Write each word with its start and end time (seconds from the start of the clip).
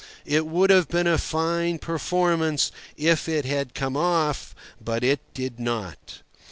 It 0.25 0.47
would 0.47 0.71
have 0.71 0.87
been 0.87 1.05
a 1.05 1.19
fine 1.19 1.77
performance 1.77 2.71
if 2.97 3.29
it 3.29 3.45
had 3.45 3.75
come 3.75 3.95
off, 3.95 4.55
but 4.83 5.03
it 5.03 5.19
did 5.35 5.59
not. 5.59 6.23